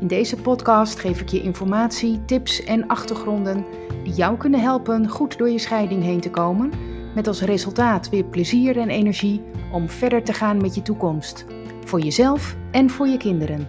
In 0.00 0.06
deze 0.06 0.36
podcast 0.36 0.98
geef 0.98 1.20
ik 1.20 1.28
je 1.28 1.42
informatie, 1.42 2.24
tips 2.24 2.64
en 2.64 2.86
achtergronden 2.86 3.64
die 4.04 4.12
jou 4.12 4.36
kunnen 4.36 4.60
helpen 4.60 5.08
goed 5.08 5.38
door 5.38 5.50
je 5.50 5.58
scheiding 5.58 6.02
heen 6.02 6.20
te 6.20 6.30
komen, 6.30 6.72
met 7.14 7.26
als 7.26 7.40
resultaat 7.40 8.08
weer 8.08 8.24
plezier 8.24 8.78
en 8.78 8.88
energie 8.88 9.42
om 9.72 9.88
verder 9.88 10.24
te 10.24 10.32
gaan 10.32 10.56
met 10.56 10.74
je 10.74 10.82
toekomst, 10.82 11.46
voor 11.84 12.00
jezelf 12.00 12.56
en 12.70 12.90
voor 12.90 13.06
je 13.06 13.16
kinderen. 13.16 13.68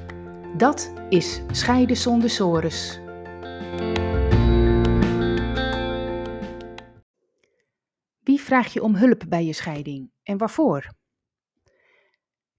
Dat 0.57 0.93
is 1.09 1.41
Scheiden 1.52 1.97
zonder 1.97 2.30
sores. 2.30 2.99
Wie 8.23 8.41
vraag 8.41 8.73
je 8.73 8.83
om 8.83 8.95
hulp 8.95 9.23
bij 9.27 9.45
je 9.45 9.53
scheiding 9.53 10.11
en 10.23 10.38
waarvoor? 10.38 10.91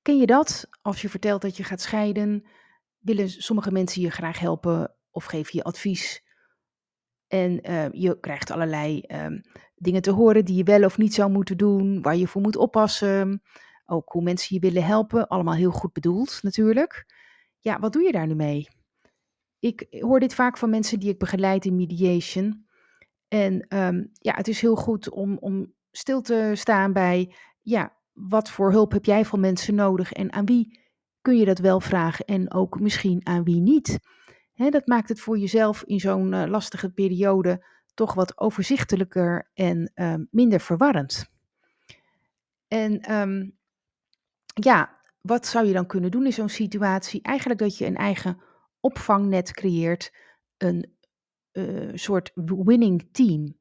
Ken 0.02 0.18
je 0.18 0.26
dat 0.26 0.68
als 0.82 1.02
je 1.02 1.08
vertelt 1.08 1.42
dat 1.42 1.56
je 1.56 1.64
gaat 1.64 1.80
scheiden? 1.80 2.44
Willen 3.00 3.28
sommige 3.28 3.72
mensen 3.72 4.02
je 4.02 4.10
graag 4.10 4.38
helpen 4.38 4.94
of 5.10 5.24
geven 5.24 5.50
je 5.56 5.62
advies. 5.62 6.24
En 7.26 7.70
uh, 7.70 7.90
je 7.90 8.20
krijgt 8.20 8.50
allerlei 8.50 9.02
um, 9.08 9.40
dingen 9.74 10.02
te 10.02 10.10
horen 10.10 10.44
die 10.44 10.56
je 10.56 10.62
wel 10.62 10.84
of 10.84 10.98
niet 10.98 11.14
zou 11.14 11.30
moeten 11.30 11.56
doen, 11.56 12.02
waar 12.02 12.16
je 12.16 12.26
voor 12.26 12.42
moet 12.42 12.56
oppassen. 12.56 13.42
Ook 13.86 14.12
hoe 14.12 14.22
mensen 14.22 14.54
je 14.54 14.60
willen 14.60 14.84
helpen, 14.84 15.28
allemaal 15.28 15.54
heel 15.54 15.70
goed 15.70 15.92
bedoeld 15.92 16.38
natuurlijk. 16.42 17.06
Ja, 17.58 17.78
wat 17.78 17.92
doe 17.92 18.02
je 18.02 18.12
daar 18.12 18.26
nu 18.26 18.34
mee? 18.34 18.68
Ik 19.58 19.86
hoor 19.90 20.20
dit 20.20 20.34
vaak 20.34 20.58
van 20.58 20.70
mensen 20.70 20.98
die 21.00 21.10
ik 21.10 21.18
begeleid 21.18 21.64
in 21.64 21.76
mediation. 21.76 22.66
En 23.28 23.76
um, 23.76 24.10
ja, 24.12 24.34
het 24.34 24.48
is 24.48 24.60
heel 24.60 24.76
goed 24.76 25.10
om, 25.10 25.38
om 25.38 25.74
stil 25.90 26.20
te 26.20 26.52
staan 26.54 26.92
bij, 26.92 27.34
ja, 27.60 27.96
wat 28.12 28.50
voor 28.50 28.70
hulp 28.70 28.92
heb 28.92 29.04
jij 29.04 29.24
van 29.24 29.40
mensen 29.40 29.74
nodig 29.74 30.12
en 30.12 30.32
aan 30.32 30.44
wie 30.44 30.80
kun 31.22 31.36
je 31.36 31.44
dat 31.44 31.58
wel 31.58 31.80
vragen 31.80 32.24
en 32.24 32.52
ook 32.52 32.80
misschien 32.80 33.26
aan 33.26 33.44
wie 33.44 33.60
niet. 33.60 33.98
dat 34.54 34.86
maakt 34.86 35.08
het 35.08 35.20
voor 35.20 35.38
jezelf 35.38 35.82
in 35.82 36.00
zo'n 36.00 36.32
uh, 36.32 36.44
lastige 36.46 36.90
periode 36.90 37.64
toch 37.94 38.14
wat 38.14 38.38
overzichtelijker 38.38 39.50
en 39.54 39.92
uh, 39.94 40.14
minder 40.30 40.60
verwarrend. 40.60 41.28
En 42.68 43.12
um, 43.12 43.58
ja, 44.44 45.00
wat 45.20 45.46
zou 45.46 45.66
je 45.66 45.72
dan 45.72 45.86
kunnen 45.86 46.10
doen 46.10 46.24
in 46.24 46.32
zo'n 46.32 46.48
situatie? 46.48 47.22
Eigenlijk 47.22 47.60
dat 47.60 47.78
je 47.78 47.86
een 47.86 47.96
eigen 47.96 48.40
opvangnet 48.80 49.52
creëert, 49.52 50.12
een 50.56 50.94
uh, 51.52 51.90
soort 51.94 52.30
winning 52.44 53.08
team. 53.12 53.58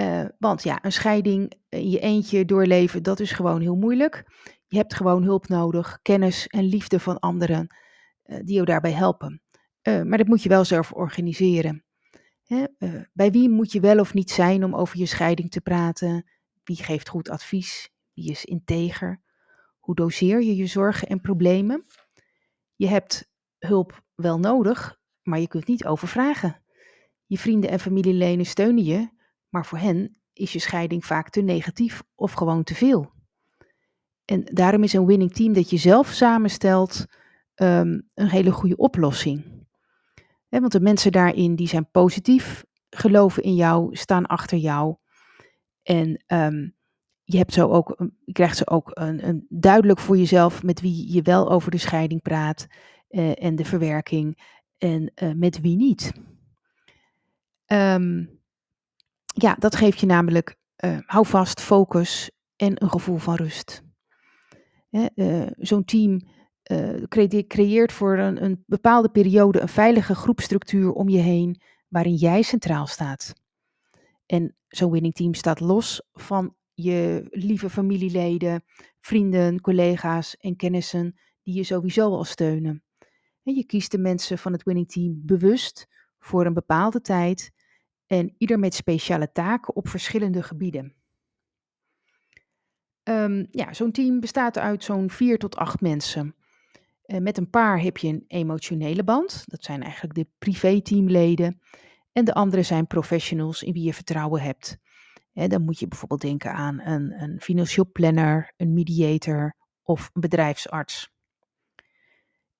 Uh, 0.00 0.24
want 0.38 0.62
ja, 0.62 0.84
een 0.84 0.92
scheiding 0.92 1.52
in 1.68 1.90
je 1.90 1.98
eentje 1.98 2.44
doorleven, 2.44 3.02
dat 3.02 3.20
is 3.20 3.32
gewoon 3.32 3.60
heel 3.60 3.76
moeilijk. 3.76 4.24
Je 4.66 4.76
hebt 4.76 4.94
gewoon 4.94 5.22
hulp 5.22 5.48
nodig, 5.48 5.98
kennis 6.02 6.46
en 6.46 6.64
liefde 6.64 7.00
van 7.00 7.18
anderen 7.18 7.76
uh, 8.24 8.36
die 8.36 8.54
jou 8.54 8.64
daarbij 8.64 8.92
helpen. 8.92 9.42
Maar 9.82 10.18
dat 10.18 10.26
moet 10.26 10.42
je 10.42 10.48
wel 10.48 10.64
zelf 10.64 10.92
organiseren. 10.92 11.84
Hè? 12.44 12.64
Bij 13.12 13.30
wie 13.30 13.48
moet 13.48 13.72
je 13.72 13.80
wel 13.80 13.98
of 13.98 14.14
niet 14.14 14.30
zijn 14.30 14.64
om 14.64 14.74
over 14.74 14.98
je 14.98 15.06
scheiding 15.06 15.50
te 15.50 15.60
praten? 15.60 16.30
Wie 16.64 16.76
geeft 16.76 17.08
goed 17.08 17.28
advies? 17.28 17.90
Wie 18.14 18.30
is 18.30 18.44
integer? 18.44 19.22
Hoe 19.78 19.94
doseer 19.94 20.42
je 20.42 20.56
je 20.56 20.66
zorgen 20.66 21.08
en 21.08 21.20
problemen? 21.20 21.86
Je 22.76 22.88
hebt 22.88 23.30
hulp 23.58 24.02
wel 24.14 24.38
nodig, 24.38 25.00
maar 25.22 25.40
je 25.40 25.48
kunt 25.48 25.66
niet 25.66 25.84
overvragen. 25.84 26.62
Je 27.26 27.38
vrienden 27.38 27.70
en 27.70 27.80
familieleden 27.80 28.46
steunen 28.46 28.84
je, 28.84 29.08
maar 29.50 29.66
voor 29.66 29.78
hen 29.78 30.20
is 30.32 30.52
je 30.52 30.58
scheiding 30.58 31.04
vaak 31.04 31.30
te 31.30 31.40
negatief 31.40 32.02
of 32.14 32.32
gewoon 32.32 32.62
te 32.62 32.74
veel. 32.74 33.12
En 34.24 34.44
daarom 34.44 34.82
is 34.82 34.92
een 34.92 35.06
winning 35.06 35.32
team 35.32 35.52
dat 35.52 35.70
je 35.70 35.76
zelf 35.76 36.08
samenstelt 36.08 37.06
um, 37.54 38.08
een 38.14 38.28
hele 38.28 38.50
goede 38.50 38.76
oplossing. 38.76 39.66
Want 40.48 40.72
de 40.72 40.80
mensen 40.80 41.12
daarin 41.12 41.54
die 41.54 41.68
zijn 41.68 41.90
positief, 41.90 42.64
geloven 42.90 43.42
in 43.42 43.54
jou, 43.54 43.96
staan 43.96 44.26
achter 44.26 44.58
jou. 44.58 44.96
En 45.82 46.24
um, 46.26 46.76
je, 47.24 47.36
hebt 47.36 47.52
zo 47.52 47.68
ook, 47.68 48.06
je 48.24 48.32
krijgt 48.32 48.56
ze 48.56 48.66
ook 48.66 48.90
een, 48.92 49.28
een, 49.28 49.46
duidelijk 49.48 49.98
voor 49.98 50.16
jezelf 50.16 50.62
met 50.62 50.80
wie 50.80 51.12
je 51.12 51.22
wel 51.22 51.50
over 51.50 51.70
de 51.70 51.78
scheiding 51.78 52.22
praat 52.22 52.66
uh, 53.10 53.44
en 53.44 53.56
de 53.56 53.64
verwerking 53.64 54.58
en 54.78 55.12
uh, 55.22 55.32
met 55.32 55.60
wie 55.60 55.76
niet. 55.76 56.12
Um, 57.66 58.39
ja, 59.32 59.54
dat 59.58 59.76
geeft 59.76 60.00
je 60.00 60.06
namelijk, 60.06 60.56
uh, 60.84 60.98
hou 61.06 61.26
vast, 61.26 61.60
focus 61.60 62.30
en 62.56 62.82
een 62.82 62.90
gevoel 62.90 63.18
van 63.18 63.34
rust. 63.34 63.82
Uh, 64.90 65.46
Zo'n 65.56 65.84
team 65.84 66.20
uh, 66.70 67.42
creëert 67.46 67.92
voor 67.92 68.18
een, 68.18 68.44
een, 68.44 68.64
bepaalde 68.66 69.10
periode 69.10 69.60
een 69.60 69.68
veilige 69.68 70.14
groepstructuur 70.14 70.92
om 70.92 71.08
je 71.08 71.18
heen, 71.18 71.60
waarin 71.88 72.14
jij 72.14 72.42
centraal 72.42 72.86
staat. 72.86 73.34
En 74.26 74.56
zo'n 74.68 74.90
winning 74.90 75.14
team 75.14 75.34
staat 75.34 75.60
los 75.60 76.02
van 76.12 76.54
je 76.74 77.26
lieve 77.30 77.70
familieleden, 77.70 78.64
vrienden, 79.00 79.60
collega's 79.60 80.36
en 80.36 80.56
kennissen 80.56 81.18
die 81.42 81.54
je 81.54 81.64
sowieso 81.64 82.10
al 82.10 82.24
steunen. 82.24 82.84
En 83.42 83.54
je 83.54 83.64
kiest 83.64 83.90
de 83.90 83.98
mensen 83.98 84.38
van 84.38 84.52
het 84.52 84.62
winning 84.62 84.88
team 84.88 85.20
bewust 85.24 85.86
voor 86.18 86.46
een 86.46 86.54
bepaalde 86.54 87.00
tijd 87.00 87.50
en 88.10 88.34
ieder 88.38 88.58
met 88.58 88.74
speciale 88.74 89.32
taken 89.32 89.76
op 89.76 89.88
verschillende 89.88 90.42
gebieden. 90.42 90.94
Um, 93.02 93.46
ja, 93.50 93.72
zo'n 93.72 93.92
team 93.92 94.20
bestaat 94.20 94.58
uit 94.58 94.84
zo'n 94.84 95.10
vier 95.10 95.38
tot 95.38 95.56
acht 95.56 95.80
mensen. 95.80 96.34
Uh, 97.06 97.18
met 97.18 97.38
een 97.38 97.50
paar 97.50 97.80
heb 97.80 97.96
je 97.96 98.08
een 98.08 98.24
emotionele 98.26 99.04
band. 99.04 99.44
Dat 99.46 99.64
zijn 99.64 99.82
eigenlijk 99.82 100.14
de 100.14 100.26
privé-teamleden. 100.38 101.60
En 102.12 102.24
de 102.24 102.34
andere 102.34 102.62
zijn 102.62 102.86
professionals 102.86 103.62
in 103.62 103.72
wie 103.72 103.84
je 103.84 103.94
vertrouwen 103.94 104.42
hebt. 104.42 104.78
Dan 105.32 105.62
moet 105.62 105.78
je 105.78 105.88
bijvoorbeeld 105.88 106.20
denken 106.20 106.52
aan 106.52 106.80
een, 106.80 107.22
een 107.22 107.40
financieel 107.40 107.90
planner, 107.92 108.52
een 108.56 108.72
mediator 108.72 109.56
of 109.82 110.10
een 110.12 110.20
bedrijfsarts. 110.20 111.10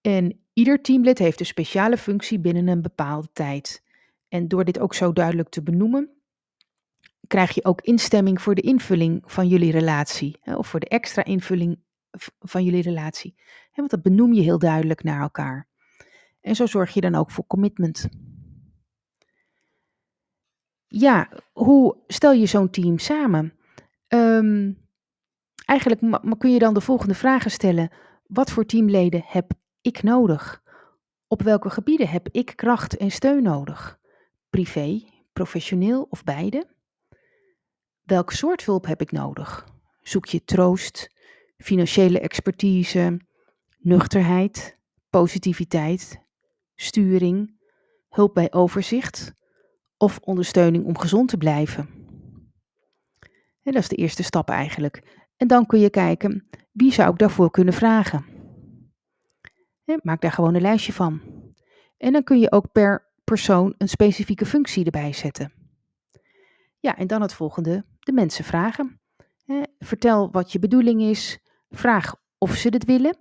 En 0.00 0.41
ieder 0.53 0.83
teamlid 0.83 1.19
heeft 1.19 1.41
een 1.41 1.47
speciale 1.47 1.97
functie 1.97 2.41
binnen 2.41 2.69
een 2.69 2.83
bepaalde 2.83 3.28
tijd. 3.33 3.83
En 4.31 4.49
door 4.49 4.65
dit 4.65 4.79
ook 4.79 4.95
zo 4.95 5.13
duidelijk 5.13 5.49
te 5.49 5.63
benoemen, 5.63 6.11
krijg 7.27 7.55
je 7.55 7.65
ook 7.65 7.81
instemming 7.81 8.43
voor 8.43 8.55
de 8.55 8.61
invulling 8.61 9.23
van 9.27 9.49
jullie 9.49 9.73
relatie. 9.73 10.39
Hè, 10.41 10.57
of 10.57 10.67
voor 10.67 10.81
de 10.81 10.89
extra 10.89 11.25
invulling 11.25 11.79
van 12.39 12.65
jullie 12.65 12.83
relatie. 12.83 13.35
Hè, 13.71 13.75
want 13.75 13.91
dat 13.91 14.03
benoem 14.03 14.33
je 14.33 14.41
heel 14.41 14.59
duidelijk 14.59 15.03
naar 15.03 15.21
elkaar. 15.21 15.69
En 16.41 16.57
zo 16.57 16.67
zorg 16.67 16.95
je 16.95 17.01
dan 17.01 17.15
ook 17.15 17.31
voor 17.31 17.47
commitment. 17.47 18.09
Ja, 20.87 21.29
hoe 21.53 21.97
stel 22.07 22.33
je 22.33 22.47
zo'n 22.47 22.71
team 22.71 22.99
samen? 22.99 23.55
Um, 24.09 24.79
eigenlijk 25.65 26.01
kun 26.39 26.53
je 26.53 26.59
dan 26.59 26.75
de 26.75 26.81
volgende 26.81 27.15
vragen 27.15 27.51
stellen. 27.51 27.91
Wat 28.27 28.51
voor 28.51 28.67
teamleden 28.67 29.23
heb 29.27 29.53
ik 29.81 30.03
nodig? 30.03 30.63
Op 31.27 31.43
welke 31.43 31.71
gebieden 31.71 32.09
heb 32.09 32.28
ik 32.33 32.53
kracht 32.57 32.97
en 32.97 33.10
steun 33.10 33.43
nodig? 33.43 34.00
Privé, 34.51 35.03
professioneel 35.33 36.07
of 36.11 36.25
beide? 36.25 36.67
Welk 38.03 38.31
soort 38.31 38.65
hulp 38.65 38.87
heb 38.87 39.01
ik 39.01 39.13
nodig? 39.13 39.69
Zoek 40.03 40.27
je 40.27 40.45
troost, 40.45 41.11
financiële 41.57 42.21
expertise, 42.21 43.21
nuchterheid, 43.79 44.79
positiviteit, 45.11 46.21
sturing, 46.75 47.59
hulp 48.09 48.35
bij 48.35 48.53
overzicht 48.53 49.33
of 49.97 50.19
ondersteuning 50.19 50.85
om 50.85 50.99
gezond 50.99 51.29
te 51.29 51.37
blijven? 51.37 51.89
En 53.63 53.73
dat 53.73 53.83
is 53.83 53.89
de 53.89 53.97
eerste 53.97 54.23
stap 54.23 54.49
eigenlijk. 54.49 55.27
En 55.37 55.47
dan 55.47 55.67
kun 55.67 55.81
je 55.81 55.91
kijken, 55.91 56.49
wie 56.73 56.93
zou 56.93 57.11
ik 57.11 57.19
daarvoor 57.19 57.51
kunnen 57.51 57.75
vragen? 57.75 58.25
Maak 60.03 60.21
daar 60.21 60.33
gewoon 60.33 60.55
een 60.55 60.61
lijstje 60.61 60.93
van. 60.93 61.21
En 61.97 62.13
dan 62.13 62.25
kun 62.25 62.39
je 62.39 62.53
ook 62.53 62.73
per 62.73 63.09
persoon 63.25 63.75
een 63.78 63.89
specifieke 63.89 64.47
functie 64.47 64.84
erbij 64.84 65.13
zetten. 65.13 65.53
Ja, 66.81 66.97
en 66.97 67.07
dan 67.07 67.22
het 67.22 67.34
volgende, 67.34 67.84
de 68.01 68.13
mensen 68.13 68.45
vragen. 68.45 69.01
vertel 69.78 70.31
wat 70.31 70.53
je 70.53 70.59
bedoeling 70.59 71.03
is, 71.03 71.39
vraag 71.71 72.15
of 72.39 72.55
ze 72.55 72.69
het 72.69 72.84
willen 72.84 73.19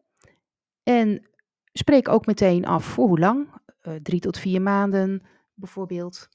en 0.83 1.29
spreek 1.73 2.07
ook 2.07 2.25
meteen 2.25 2.65
af 2.65 2.85
voor 2.85 3.07
hoe 3.07 3.19
lang, 3.19 3.47
uh, 3.81 3.95
drie 3.95 4.19
tot 4.19 4.37
vier 4.37 4.61
maanden, 4.61 5.21
bijvoorbeeld. 5.53 6.27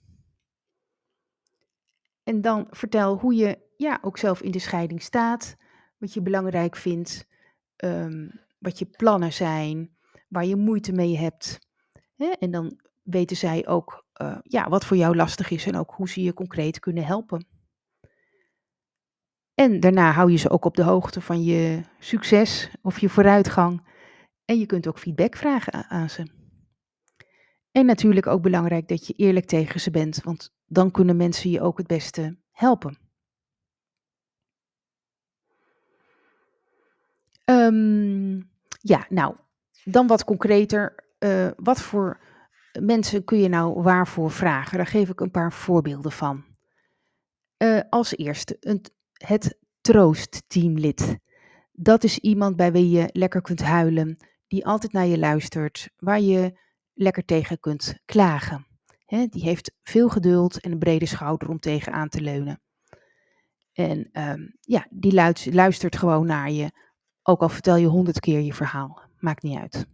En 2.23 2.41
dan 2.41 2.67
vertel 2.71 3.19
hoe 3.19 3.35
je 3.35 3.59
ja, 3.77 3.99
ook 4.03 4.19
zelf 4.19 4.43
in 4.43 4.51
de 4.51 4.59
scheiding 4.59 5.03
staat, 5.03 5.57
wat 5.99 6.15
je 6.15 6.23
belangrijk 6.23 6.77
vindt, 6.77 7.27
ehm, 7.77 8.29
wat 8.59 8.79
je 8.79 8.87
plannen 8.87 9.33
zijn, 9.33 9.97
waar 10.29 10.45
je 10.45 10.57
moeite 10.57 10.93
mee 10.93 11.19
hebt. 11.19 11.59
En 12.39 12.51
dan 12.51 12.81
weten 13.05 13.37
zij 13.37 13.67
ook 13.67 14.05
uh, 14.23 14.39
ja, 14.43 14.69
wat 14.69 14.85
voor 14.85 14.97
jou 14.97 15.17
lastig 15.17 15.51
is 15.51 15.67
en 15.67 15.77
ook 15.77 15.91
hoe 15.91 16.09
ze 16.09 16.23
je 16.23 16.35
concreet 16.35 16.79
kunnen 16.79 17.05
helpen. 17.05 17.47
En 19.55 19.81
daarna 19.81 20.11
hou 20.11 20.31
je 20.31 20.37
ze 20.37 20.51
ook 20.51 20.65
op 20.65 20.77
de 20.77 20.83
hoogte 20.83 21.21
van 21.21 21.45
je 21.45 21.83
succes 21.99 22.71
of 22.83 22.99
je 22.99 23.09
vooruitgang. 23.09 23.87
En 24.45 24.59
je 24.59 24.67
kunt 24.67 24.87
ook 24.87 24.99
feedback 24.99 25.37
vragen 25.37 25.89
aan 25.89 26.11
ze. 26.11 26.27
En 27.73 27.87
natuurlijk 27.87 28.27
ook 28.27 28.43
belangrijk 28.43 28.89
dat 28.89 29.07
je 29.07 29.13
eerlijk 29.13 29.47
tegen 29.47 29.81
ze 29.81 29.91
bent, 29.91 30.23
want 30.23 30.55
dan 30.67 30.91
kunnen 30.91 31.17
mensen 31.17 31.51
je 31.51 31.61
ook 31.61 31.79
het 31.79 31.87
beste 31.87 32.39
helpen. 32.51 32.99
Um, 37.45 38.51
ja, 38.81 39.07
nou, 39.09 39.37
dan 39.85 40.07
wat 40.07 40.25
concreter. 40.25 40.95
Uh, 41.19 41.51
wat 41.57 41.81
voor 41.81 42.21
mensen 42.81 43.25
kun 43.25 43.39
je 43.39 43.49
nou 43.49 43.83
waarvoor 43.83 44.31
vragen? 44.31 44.77
Daar 44.77 44.87
geef 44.87 45.09
ik 45.09 45.21
een 45.21 45.31
paar 45.31 45.53
voorbeelden 45.53 46.13
van. 46.13 46.45
Uh, 47.59 47.81
als 47.91 48.17
eerste 48.17 48.57
een, 48.61 48.85
het 49.13 49.59
troostteamlid. 49.81 51.19
Dat 51.73 52.05
is 52.05 52.19
iemand 52.19 52.57
bij 52.57 52.73
wie 52.73 52.91
je 52.91 53.09
lekker 53.13 53.41
kunt 53.41 53.63
huilen, 53.63 54.17
die 54.47 54.67
altijd 54.67 54.93
naar 54.93 55.07
je 55.07 55.19
luistert, 55.19 55.91
waar 55.97 56.21
je 56.21 56.59
lekker 56.95 57.25
tegen 57.25 57.61
kunt 57.61 57.99
klagen. 58.05 58.67
Die 59.07 59.43
heeft 59.43 59.73
veel 59.83 60.09
geduld 60.09 60.61
en 60.61 60.73
een 60.73 60.79
brede 60.79 61.07
schouder 61.07 61.49
om 61.49 61.59
tegenaan 61.59 62.09
te 62.09 62.21
leunen. 62.21 62.63
En 63.73 64.09
um, 64.13 64.57
ja, 64.61 64.87
die 64.91 65.15
luistert 65.53 65.97
gewoon 65.97 66.27
naar 66.27 66.51
je, 66.51 66.71
ook 67.23 67.41
al 67.41 67.49
vertel 67.49 67.77
je 67.77 67.87
honderd 67.87 68.21
keer 68.21 68.41
je 68.41 68.55
verhaal. 68.55 69.03
Maakt 69.19 69.43
niet 69.43 69.59
uit. 69.59 69.87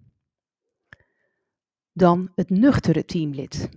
Dan 1.92 2.32
het 2.34 2.50
nuchtere 2.50 3.04
teamlid. 3.04 3.68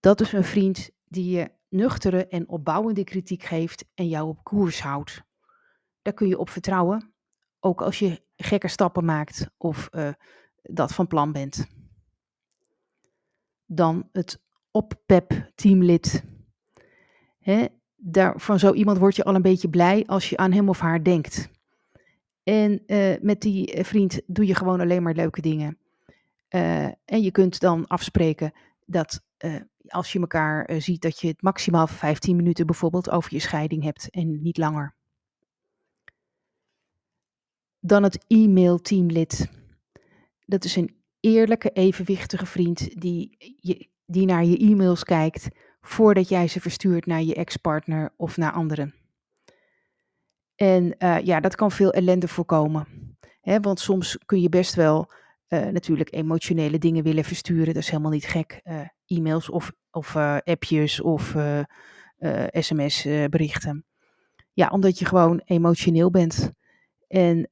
Dat 0.00 0.20
is 0.20 0.32
een 0.32 0.44
vriend 0.44 0.90
die 1.08 1.30
je 1.30 1.50
nuchtere 1.68 2.26
en 2.26 2.48
opbouwende 2.48 3.04
kritiek 3.04 3.42
geeft 3.42 3.84
en 3.94 4.08
jou 4.08 4.28
op 4.28 4.44
koers 4.44 4.82
houdt. 4.82 5.22
Daar 6.02 6.14
kun 6.14 6.28
je 6.28 6.38
op 6.38 6.50
vertrouwen, 6.50 7.12
ook 7.60 7.82
als 7.82 7.98
je 7.98 8.22
gekke 8.36 8.68
stappen 8.68 9.04
maakt 9.04 9.50
of 9.56 9.88
uh, 9.92 10.12
dat 10.62 10.92
van 10.94 11.06
plan 11.06 11.32
bent. 11.32 11.66
Dan 13.66 14.08
het 14.12 14.42
oppep 14.70 15.50
teamlid. 15.54 16.24
Hè, 17.38 17.66
daar, 17.96 18.40
van 18.40 18.58
zo 18.58 18.72
iemand 18.72 18.98
word 18.98 19.16
je 19.16 19.24
al 19.24 19.34
een 19.34 19.42
beetje 19.42 19.68
blij 19.68 20.06
als 20.06 20.30
je 20.30 20.36
aan 20.36 20.52
hem 20.52 20.68
of 20.68 20.80
haar 20.80 21.04
denkt. 21.04 21.50
En 22.42 22.82
uh, 22.86 23.14
met 23.20 23.40
die 23.40 23.72
eh, 23.72 23.84
vriend 23.84 24.20
doe 24.26 24.46
je 24.46 24.54
gewoon 24.54 24.80
alleen 24.80 25.02
maar 25.02 25.14
leuke 25.14 25.40
dingen. 25.40 25.78
Uh, 26.54 26.84
en 26.84 27.22
je 27.22 27.30
kunt 27.30 27.60
dan 27.60 27.86
afspreken 27.86 28.52
dat 28.86 29.22
uh, 29.38 29.60
als 29.86 30.12
je 30.12 30.20
elkaar 30.20 30.70
uh, 30.70 30.80
ziet, 30.80 31.02
dat 31.02 31.20
je 31.20 31.28
het 31.28 31.42
maximaal 31.42 31.86
15 31.86 32.36
minuten 32.36 32.66
bijvoorbeeld 32.66 33.10
over 33.10 33.34
je 33.34 33.40
scheiding 33.40 33.82
hebt 33.82 34.10
en 34.10 34.42
niet 34.42 34.58
langer. 34.58 34.94
Dan 37.80 38.02
het 38.02 38.24
e-mail-teamlid. 38.26 39.50
Dat 40.44 40.64
is 40.64 40.76
een 40.76 40.96
eerlijke, 41.20 41.70
evenwichtige 41.70 42.46
vriend 42.46 43.00
die, 43.00 43.36
je, 43.60 43.88
die 44.06 44.26
naar 44.26 44.44
je 44.44 44.58
e-mails 44.58 45.04
kijkt 45.04 45.48
voordat 45.80 46.28
jij 46.28 46.48
ze 46.48 46.60
verstuurt 46.60 47.06
naar 47.06 47.22
je 47.22 47.34
ex-partner 47.34 48.12
of 48.16 48.36
naar 48.36 48.52
anderen. 48.52 48.94
En 50.54 50.94
ja, 51.24 51.40
dat 51.40 51.54
kan 51.54 51.70
veel 51.70 51.92
ellende 51.92 52.28
voorkomen. 52.28 52.86
Hè, 53.40 53.60
want 53.60 53.80
soms 53.80 54.18
kun 54.26 54.40
je 54.40 54.48
best 54.48 54.74
wel 54.74 55.10
uh, 55.50 55.66
natuurlijk 55.66 56.14
emotionele 56.14 56.78
dingen 56.78 57.04
willen 57.04 57.24
versturen. 57.24 57.74
Dat 57.74 57.82
is 57.82 57.90
helemaal 57.90 58.10
niet 58.10 58.26
gek. 58.26 58.60
Uh, 58.64 58.80
e-mails 59.06 59.50
of, 59.50 59.72
of 59.90 60.16
appjes 60.44 61.00
of 61.00 61.36
sms-berichten. 62.50 63.84
ja, 64.52 64.68
omdat 64.68 64.98
je 64.98 65.04
gewoon 65.04 65.40
emotioneel 65.44 66.10
bent. 66.10 66.50
En 67.08 67.48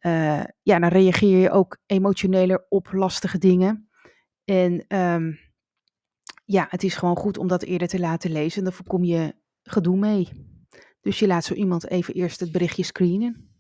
ja, 0.63 0.79
dan 0.79 0.89
reageer 0.89 1.39
je 1.39 1.51
ook 1.51 1.79
emotioneler 1.87 2.67
op 2.69 2.93
lastige 2.93 3.39
dingen. 3.39 3.89
En 4.45 4.97
um, 4.99 5.39
ja, 6.45 6.67
het 6.71 6.83
is 6.83 6.95
gewoon 6.95 7.17
goed 7.17 7.39
om 7.39 7.49
dat 7.49 7.63
eerder 7.63 7.89
te 7.89 7.99
laten 7.99 8.33
lezen. 8.33 8.59
En 8.59 8.65
dan 8.65 8.73
voorkom 8.73 9.05
je 9.05 9.35
gedoe 9.63 9.97
mee. 9.97 10.29
Dus 11.01 11.19
je 11.19 11.27
laat 11.27 11.45
zo 11.45 11.55
iemand 11.55 11.89
even 11.89 12.15
eerst 12.15 12.41
het 12.41 12.53
berichtje 12.53 12.85
screenen. 12.85 13.51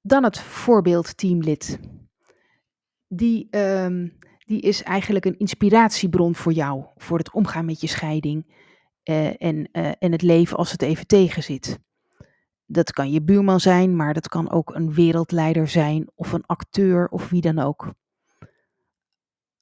Dan 0.00 0.24
het 0.24 0.38
voorbeeldteamlid. 0.38 1.78
Die, 3.12 3.48
um, 3.50 4.18
die 4.44 4.60
is 4.60 4.82
eigenlijk 4.82 5.24
een 5.24 5.38
inspiratiebron 5.38 6.34
voor 6.34 6.52
jou, 6.52 6.84
voor 6.96 7.18
het 7.18 7.32
omgaan 7.32 7.64
met 7.64 7.80
je 7.80 7.86
scheiding 7.86 8.46
uh, 9.04 9.42
en, 9.42 9.68
uh, 9.72 9.92
en 9.98 10.12
het 10.12 10.22
leven 10.22 10.56
als 10.56 10.72
het 10.72 10.82
even 10.82 11.06
tegenzit. 11.06 11.78
Dat 12.66 12.92
kan 12.92 13.10
je 13.10 13.22
buurman 13.22 13.60
zijn, 13.60 13.96
maar 13.96 14.14
dat 14.14 14.28
kan 14.28 14.50
ook 14.50 14.74
een 14.74 14.94
wereldleider 14.94 15.68
zijn 15.68 16.10
of 16.14 16.32
een 16.32 16.46
acteur 16.46 17.08
of 17.08 17.28
wie 17.28 17.40
dan 17.40 17.58
ook. 17.58 17.94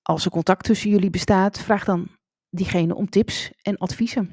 Als 0.03 0.25
er 0.25 0.31
contact 0.31 0.65
tussen 0.65 0.91
jullie 0.91 1.11
bestaat, 1.11 1.59
vraag 1.59 1.85
dan 1.85 2.09
diegene 2.51 2.95
om 2.95 3.11
tips 3.11 3.53
en 3.63 3.79
adviezen. 3.79 4.31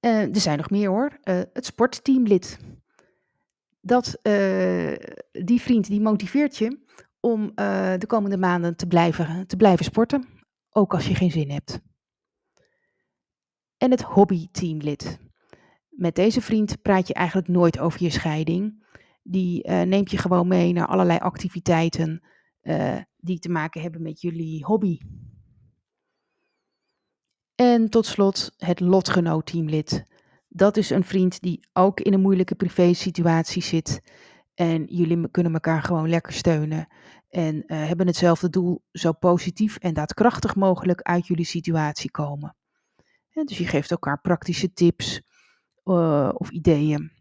Uh, 0.00 0.34
er 0.34 0.40
zijn 0.40 0.56
nog 0.56 0.70
meer 0.70 0.88
hoor. 0.88 1.18
Het 1.22 1.66
sportteamlid. 1.66 2.58
Dat, 3.80 4.18
die 5.44 5.60
vriend 5.60 5.86
die 5.86 6.00
motiveert 6.00 6.56
je 6.56 6.78
om 7.20 7.52
de 7.98 8.04
komende 8.06 8.36
maanden 8.38 8.76
te 8.76 8.86
blijven, 8.86 9.46
te 9.46 9.56
blijven 9.56 9.84
sporten. 9.84 10.24
Ook 10.70 10.94
als 10.94 11.08
je 11.08 11.14
geen 11.14 11.30
zin 11.30 11.50
hebt. 11.50 11.80
En 13.76 13.90
het 13.90 14.02
hobbyteamlid. 14.02 15.18
Met 15.88 16.14
deze 16.14 16.40
vriend 16.40 16.82
praat 16.82 17.08
je 17.08 17.14
eigenlijk 17.14 17.48
nooit 17.48 17.78
over 17.78 18.02
je 18.02 18.10
scheiding. 18.10 18.84
Die 19.22 19.68
neemt 19.68 20.10
je 20.10 20.18
gewoon 20.18 20.48
mee 20.48 20.72
naar 20.72 20.86
allerlei 20.86 21.18
activiteiten 21.18 22.22
uh, 22.62 22.96
die 23.16 23.38
te 23.38 23.48
maken 23.48 23.80
hebben 23.80 24.02
met 24.02 24.20
jullie 24.20 24.64
hobby. 24.64 24.98
En 27.54 27.88
tot 27.90 28.06
slot 28.06 28.54
het 28.56 28.80
lotgenoot-teamlid. 28.80 30.04
Dat 30.48 30.76
is 30.76 30.90
een 30.90 31.04
vriend 31.04 31.40
die 31.40 31.68
ook 31.72 32.00
in 32.00 32.12
een 32.12 32.20
moeilijke 32.20 32.54
privé-situatie 32.54 33.62
zit. 33.62 34.00
En 34.56 34.84
jullie 34.84 35.30
kunnen 35.30 35.52
elkaar 35.52 35.82
gewoon 35.82 36.08
lekker 36.08 36.32
steunen. 36.32 36.88
En 37.28 37.54
uh, 37.56 37.86
hebben 37.86 38.06
hetzelfde 38.06 38.50
doel, 38.50 38.84
zo 38.92 39.12
positief 39.12 39.76
en 39.76 39.94
daadkrachtig 39.94 40.54
mogelijk 40.54 41.02
uit 41.02 41.26
jullie 41.26 41.44
situatie 41.44 42.10
komen. 42.10 42.56
En 43.30 43.46
dus 43.46 43.58
je 43.58 43.66
geeft 43.66 43.90
elkaar 43.90 44.20
praktische 44.20 44.72
tips 44.72 45.22
uh, 45.84 46.30
of 46.34 46.50
ideeën. 46.50 47.12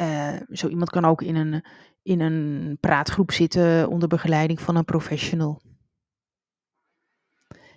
Uh, 0.00 0.40
zo 0.50 0.68
iemand 0.68 0.90
kan 0.90 1.04
ook 1.04 1.22
in 1.22 1.34
een, 1.34 1.64
in 2.02 2.20
een 2.20 2.76
praatgroep 2.80 3.32
zitten 3.32 3.88
onder 3.88 4.08
begeleiding 4.08 4.60
van 4.60 4.76
een 4.76 4.84
professional. 4.84 5.62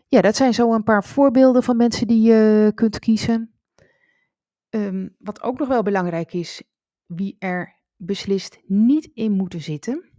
Ja, 0.08 0.22
dat 0.22 0.36
zijn 0.36 0.54
zo 0.54 0.74
een 0.74 0.84
paar 0.84 1.04
voorbeelden 1.04 1.64
van 1.64 1.78
mensen 1.78 2.08
die 2.08 2.22
je 2.22 2.72
kunt 2.76 3.00
kiezen. 3.00 3.54
Um, 4.70 5.16
wat 5.20 5.42
ook 5.42 5.60
nog 5.60 5.68
wel 5.68 5.84
belangrijk 5.84 6.34
is, 6.34 6.64
wie 7.06 7.36
er 7.40 7.79
beslist 8.02 8.60
niet 8.66 9.10
in 9.14 9.32
moeten 9.32 9.62
zitten. 9.62 10.12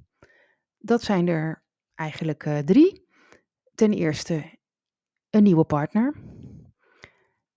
Dat 0.79 1.03
zijn 1.03 1.29
er 1.29 1.65
eigenlijk 1.95 2.45
uh, 2.45 2.59
drie. 2.59 3.09
Ten 3.75 3.93
eerste 3.93 4.59
een 5.31 5.43
nieuwe 5.43 5.65
partner. 5.65 6.15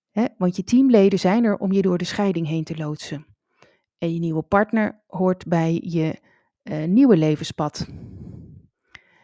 Hè, 0.09 0.25
want 0.37 0.55
je 0.55 0.63
teamleden 0.63 1.19
zijn 1.19 1.43
er 1.43 1.57
om 1.57 1.71
je 1.71 1.81
door 1.81 1.97
de 1.97 2.05
scheiding 2.05 2.47
heen 2.47 2.63
te 2.63 2.77
loodsen. 2.77 3.25
En 3.97 4.13
je 4.13 4.19
nieuwe 4.19 4.43
partner 4.43 5.03
hoort 5.07 5.47
bij 5.47 5.81
je 5.83 6.19
uh, 6.63 6.83
nieuwe 6.83 7.17
levenspad. 7.17 7.87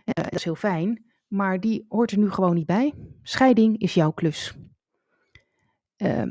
Dat 0.03 0.33
is 0.33 0.43
heel 0.43 0.55
fijn, 0.55 1.05
maar 1.27 1.59
die 1.59 1.85
hoort 1.87 2.11
er 2.11 2.17
nu 2.17 2.29
gewoon 2.29 2.55
niet 2.55 2.65
bij. 2.65 2.93
Scheiding 3.21 3.77
is 3.77 3.93
jouw 3.93 4.11
klus. 4.11 4.55
Uh, 5.97 6.23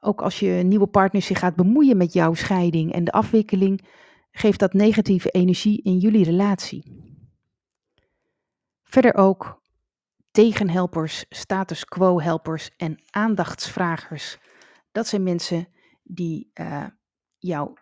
ook 0.00 0.22
als 0.22 0.38
je 0.38 0.50
nieuwe 0.50 0.86
partner 0.86 1.22
zich 1.22 1.38
gaat 1.38 1.56
bemoeien 1.56 1.96
met 1.96 2.12
jouw 2.12 2.34
scheiding 2.34 2.92
en 2.92 3.04
de 3.04 3.12
afwikkeling, 3.12 3.88
geeft 4.30 4.58
dat 4.58 4.72
negatieve 4.72 5.30
energie 5.30 5.82
in 5.82 5.98
jullie 5.98 6.24
relatie. 6.24 7.02
Verder 8.82 9.14
ook 9.14 9.62
tegenhelpers, 10.30 11.24
status 11.28 11.84
quo 11.84 12.20
helpers 12.20 12.76
en 12.76 13.02
aandachtsvragers. 13.10 14.38
Dat 14.92 15.06
zijn 15.06 15.22
mensen 15.22 15.68
die 16.02 16.50
uh, 16.54 16.86
jou 17.38 17.76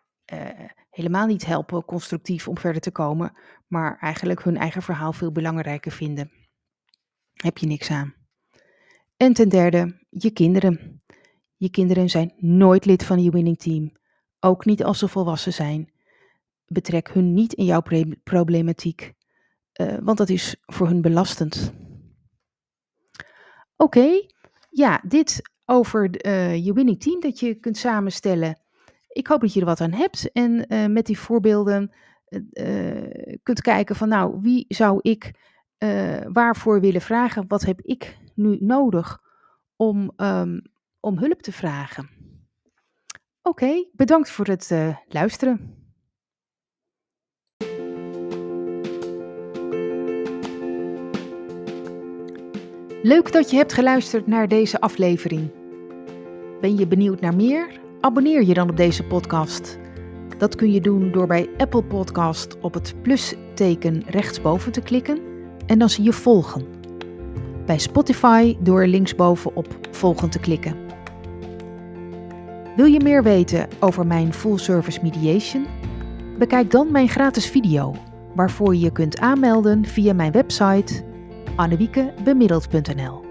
helemaal 0.91 1.27
niet 1.27 1.47
helpen 1.47 1.85
constructief 1.85 2.49
om 2.49 2.59
verder 2.59 2.81
te 2.81 2.91
komen, 2.91 3.37
maar 3.67 3.99
eigenlijk 3.99 4.43
hun 4.43 4.57
eigen 4.57 4.83
verhaal 4.83 5.13
veel 5.13 5.33
belangrijker 5.33 5.93
vinden. 5.93 6.31
Heb 7.33 7.59
je 7.59 7.67
niks 7.67 7.91
aan. 7.91 8.15
En 9.17 9.33
ten 9.33 9.49
derde, 9.49 10.07
je 10.09 10.31
kinderen. 10.31 11.02
Je 11.63 11.71
kinderen 11.71 12.11
zijn 12.11 12.33
nooit 12.37 12.85
lid 12.85 13.05
van 13.05 13.23
je 13.23 13.31
winning 13.31 13.59
team, 13.59 13.93
ook 14.41 14.65
niet 14.65 14.85
als 14.85 14.99
ze 14.99 15.09
volwassen 15.09 15.53
zijn. 15.53 15.93
Betrek 16.67 17.13
hun 17.13 17.35
niet 17.35 17.53
in 17.53 17.65
jouw 17.65 17.83
problematiek, 18.23 19.13
uh, 19.81 19.97
want 20.03 20.19
dat 20.19 20.29
is 20.29 20.57
voor 20.67 20.87
hun 20.87 21.01
belastend. 21.01 21.73
Oké, 23.77 24.27
ja, 24.71 25.03
dit 25.07 25.51
over 25.65 26.27
uh, 26.27 26.65
je 26.65 26.73
winning 26.73 27.01
team 27.01 27.21
dat 27.21 27.41
je 27.41 27.55
kunt 27.55 27.77
samenstellen. 27.77 28.59
Ik 29.09 29.27
hoop 29.27 29.41
dat 29.41 29.53
je 29.53 29.61
er 29.61 29.67
wat 29.67 29.81
aan 29.81 29.93
hebt 29.93 30.33
en 30.33 30.65
uh, 30.69 30.87
met 30.87 31.07
die 31.07 31.19
voorbeelden 31.19 31.93
kunt 33.43 33.61
kijken 33.61 33.97
van 33.97 34.09
nou, 34.09 34.39
wie 34.41 34.65
zou 34.69 34.99
ik 35.03 35.33
waarvoor 36.33 36.81
willen 36.81 37.01
vragen? 37.01 37.45
Wat 37.49 37.63
heb 37.63 37.81
ik 37.81 38.19
nu 38.35 38.57
nodig 38.61 39.21
om, 39.77 40.13
um, 40.17 40.72
om 41.03 41.19
hulp 41.19 41.43
te 41.43 41.53
vragen? 41.53 42.09
Oké, 43.43 43.85
bedankt 43.93 44.31
voor 44.31 44.47
het 44.47 44.73
luisteren. 45.09 45.83
Leuk 53.03 53.33
dat 53.33 53.51
je 53.51 53.57
hebt 53.57 53.73
geluisterd 53.73 54.27
naar 54.27 54.49
deze 54.49 54.81
aflevering. 54.81 55.51
Ben 56.61 56.77
je 56.77 56.87
benieuwd 56.87 57.21
naar 57.21 57.37
meer? 57.37 57.81
Abonneer 58.01 58.45
je 58.45 58.55
dan 58.55 58.71
op 58.71 58.77
deze 58.77 59.05
podcast. 59.05 59.79
Dat 60.39 60.55
kun 60.55 60.73
je 60.73 60.81
doen 60.81 61.13
door 61.13 61.27
bij 61.27 61.51
Apple 61.57 61.85
Podcast 61.85 62.61
op 62.61 62.75
het 62.75 62.95
plusteken 63.03 64.03
rechtsboven 64.07 64.73
te 64.73 64.81
klikken 64.81 65.19
en 65.67 65.79
dan 65.79 65.91
zie 65.91 66.05
je 66.05 66.13
volgen. 66.13 66.67
Bij 67.67 67.79
Spotify 67.79 68.57
door 68.61 68.87
linksboven 68.87 69.57
op 69.57 69.79
volgen 69.91 70.31
te 70.31 70.39
klikken. 70.39 70.92
Wil 72.77 72.87
je 72.87 73.01
meer 73.01 73.23
weten 73.23 73.69
over 73.81 74.07
mijn 74.07 74.33
full 74.33 74.59
service 74.59 74.99
mediation? 75.03 75.67
Bekijk 76.39 76.71
dan 76.71 76.93
mijn 76.93 77.09
gratis 77.09 77.47
video, 77.47 77.95
waarvoor 78.35 78.75
je 78.75 78.81
je 78.81 78.93
kunt 78.93 79.19
aanmelden 79.19 79.85
via 79.85 80.13
mijn 80.13 80.33
website 80.33 81.05
annewiekebemiddeld.nl. 81.57 83.25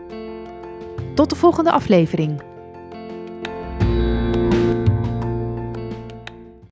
Tot 1.13 1.29
de 1.29 1.35
volgende 1.35 1.71
aflevering. 1.71 2.50